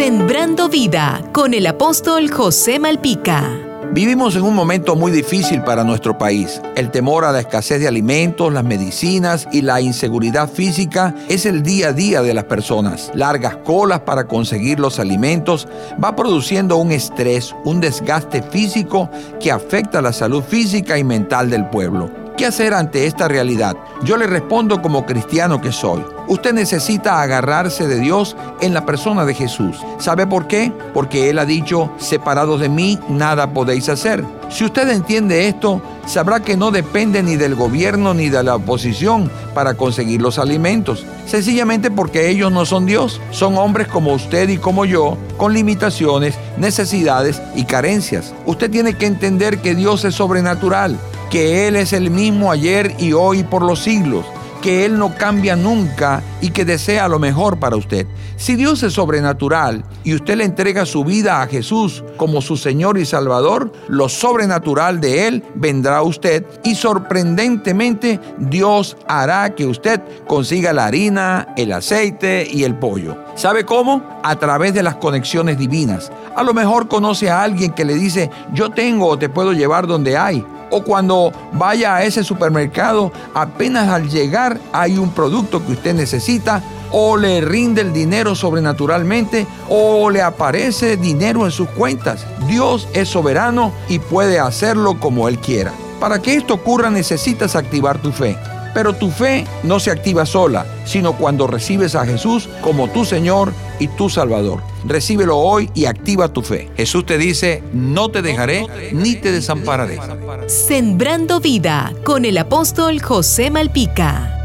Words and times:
Sembrando 0.00 0.70
vida 0.70 1.22
con 1.30 1.52
el 1.52 1.66
apóstol 1.66 2.30
José 2.30 2.78
Malpica. 2.78 3.50
Vivimos 3.92 4.34
en 4.34 4.44
un 4.44 4.54
momento 4.54 4.96
muy 4.96 5.12
difícil 5.12 5.60
para 5.60 5.84
nuestro 5.84 6.16
país. 6.16 6.62
El 6.74 6.90
temor 6.90 7.26
a 7.26 7.32
la 7.32 7.40
escasez 7.40 7.80
de 7.80 7.86
alimentos, 7.86 8.50
las 8.50 8.64
medicinas 8.64 9.46
y 9.52 9.60
la 9.60 9.82
inseguridad 9.82 10.48
física 10.48 11.14
es 11.28 11.44
el 11.44 11.62
día 11.62 11.88
a 11.88 11.92
día 11.92 12.22
de 12.22 12.32
las 12.32 12.44
personas. 12.44 13.10
Largas 13.14 13.58
colas 13.58 14.00
para 14.00 14.26
conseguir 14.26 14.80
los 14.80 14.98
alimentos 14.98 15.68
va 16.02 16.16
produciendo 16.16 16.78
un 16.78 16.92
estrés, 16.92 17.54
un 17.66 17.82
desgaste 17.82 18.42
físico 18.42 19.10
que 19.38 19.52
afecta 19.52 20.00
la 20.00 20.14
salud 20.14 20.42
física 20.42 20.96
y 20.96 21.04
mental 21.04 21.50
del 21.50 21.68
pueblo. 21.68 22.19
¿Qué 22.40 22.46
hacer 22.46 22.72
ante 22.72 23.04
esta 23.04 23.28
realidad? 23.28 23.76
Yo 24.02 24.16
le 24.16 24.26
respondo 24.26 24.80
como 24.80 25.04
cristiano 25.04 25.60
que 25.60 25.72
soy. 25.72 26.02
Usted 26.26 26.54
necesita 26.54 27.20
agarrarse 27.20 27.86
de 27.86 28.00
Dios 28.00 28.34
en 28.62 28.72
la 28.72 28.86
persona 28.86 29.26
de 29.26 29.34
Jesús. 29.34 29.76
¿Sabe 29.98 30.26
por 30.26 30.46
qué? 30.46 30.72
Porque 30.94 31.28
Él 31.28 31.38
ha 31.38 31.44
dicho, 31.44 31.92
separados 31.98 32.58
de 32.58 32.70
mí, 32.70 32.98
nada 33.10 33.52
podéis 33.52 33.90
hacer. 33.90 34.24
Si 34.48 34.64
usted 34.64 34.88
entiende 34.88 35.48
esto, 35.48 35.82
sabrá 36.06 36.40
que 36.40 36.56
no 36.56 36.70
depende 36.70 37.22
ni 37.22 37.36
del 37.36 37.56
gobierno 37.56 38.14
ni 38.14 38.30
de 38.30 38.42
la 38.42 38.56
oposición 38.56 39.30
para 39.52 39.74
conseguir 39.74 40.22
los 40.22 40.38
alimentos. 40.38 41.04
Sencillamente 41.26 41.90
porque 41.90 42.30
ellos 42.30 42.50
no 42.50 42.64
son 42.64 42.86
Dios. 42.86 43.20
Son 43.32 43.58
hombres 43.58 43.86
como 43.88 44.14
usted 44.14 44.48
y 44.48 44.56
como 44.56 44.86
yo, 44.86 45.18
con 45.36 45.52
limitaciones, 45.52 46.36
necesidades 46.56 47.42
y 47.54 47.64
carencias. 47.64 48.32
Usted 48.46 48.70
tiene 48.70 48.94
que 48.94 49.04
entender 49.04 49.58
que 49.58 49.74
Dios 49.74 50.06
es 50.06 50.14
sobrenatural 50.14 50.98
que 51.30 51.68
Él 51.68 51.76
es 51.76 51.92
el 51.92 52.10
mismo 52.10 52.50
ayer 52.50 52.94
y 52.98 53.12
hoy 53.12 53.44
por 53.44 53.62
los 53.62 53.78
siglos, 53.78 54.26
que 54.60 54.84
Él 54.84 54.98
no 54.98 55.14
cambia 55.14 55.54
nunca 55.54 56.22
y 56.40 56.50
que 56.50 56.64
desea 56.64 57.08
lo 57.08 57.18
mejor 57.18 57.58
para 57.58 57.76
usted. 57.76 58.06
Si 58.36 58.56
Dios 58.56 58.82
es 58.82 58.94
sobrenatural 58.94 59.84
y 60.02 60.14
usted 60.14 60.36
le 60.36 60.44
entrega 60.44 60.84
su 60.86 61.04
vida 61.04 61.40
a 61.40 61.46
Jesús 61.46 62.02
como 62.16 62.40
su 62.42 62.56
Señor 62.56 62.98
y 62.98 63.04
Salvador, 63.04 63.72
lo 63.88 64.08
sobrenatural 64.08 65.00
de 65.00 65.28
Él 65.28 65.44
vendrá 65.54 65.98
a 65.98 66.02
usted 66.02 66.44
y 66.64 66.74
sorprendentemente 66.74 68.18
Dios 68.38 68.96
hará 69.06 69.54
que 69.54 69.66
usted 69.66 70.00
consiga 70.26 70.72
la 70.72 70.86
harina, 70.86 71.54
el 71.56 71.72
aceite 71.72 72.48
y 72.50 72.64
el 72.64 72.74
pollo. 72.74 73.16
¿Sabe 73.36 73.64
cómo? 73.64 74.20
A 74.22 74.36
través 74.36 74.74
de 74.74 74.82
las 74.82 74.96
conexiones 74.96 75.58
divinas. 75.58 76.10
A 76.34 76.42
lo 76.42 76.54
mejor 76.54 76.88
conoce 76.88 77.30
a 77.30 77.42
alguien 77.42 77.72
que 77.72 77.84
le 77.84 77.94
dice, 77.94 78.30
yo 78.52 78.70
tengo 78.70 79.06
o 79.06 79.18
te 79.18 79.28
puedo 79.28 79.52
llevar 79.52 79.86
donde 79.86 80.16
hay 80.16 80.44
o 80.70 80.82
cuando 80.82 81.32
vaya 81.52 81.96
a 81.96 82.04
ese 82.04 82.24
supermercado, 82.24 83.12
apenas 83.34 83.88
al 83.88 84.08
llegar 84.08 84.58
hay 84.72 84.98
un 84.98 85.10
producto 85.10 85.64
que 85.64 85.72
usted 85.72 85.94
necesita, 85.94 86.62
o 86.92 87.16
le 87.16 87.40
rinde 87.40 87.82
el 87.82 87.92
dinero 87.92 88.34
sobrenaturalmente, 88.34 89.46
o 89.68 90.10
le 90.10 90.22
aparece 90.22 90.96
dinero 90.96 91.44
en 91.44 91.52
sus 91.52 91.68
cuentas. 91.68 92.26
Dios 92.48 92.88
es 92.94 93.08
soberano 93.08 93.72
y 93.88 93.98
puede 93.98 94.40
hacerlo 94.40 94.98
como 94.98 95.28
Él 95.28 95.38
quiera. 95.38 95.72
Para 96.00 96.20
que 96.20 96.34
esto 96.34 96.54
ocurra 96.54 96.90
necesitas 96.90 97.54
activar 97.54 97.98
tu 97.98 98.10
fe. 98.10 98.36
Pero 98.74 98.94
tu 98.94 99.10
fe 99.10 99.44
no 99.62 99.80
se 99.80 99.90
activa 99.90 100.26
sola, 100.26 100.66
sino 100.84 101.16
cuando 101.16 101.46
recibes 101.46 101.94
a 101.94 102.06
Jesús 102.06 102.48
como 102.62 102.88
tu 102.88 103.04
Señor 103.04 103.52
y 103.78 103.88
tu 103.88 104.08
Salvador. 104.08 104.62
Recíbelo 104.84 105.36
hoy 105.38 105.70
y 105.74 105.86
activa 105.86 106.32
tu 106.32 106.42
fe. 106.42 106.70
Jesús 106.76 107.04
te 107.06 107.18
dice, 107.18 107.62
no 107.72 108.10
te 108.10 108.22
dejaré 108.22 108.66
ni 108.92 109.16
te 109.16 109.32
desampararé. 109.32 109.98
Sembrando 110.46 111.40
vida 111.40 111.92
con 112.04 112.24
el 112.24 112.38
apóstol 112.38 113.00
José 113.00 113.50
Malpica. 113.50 114.39